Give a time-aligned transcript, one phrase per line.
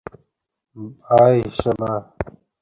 [1.01, 1.91] By, সোনা।